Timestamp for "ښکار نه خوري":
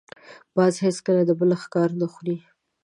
1.63-2.37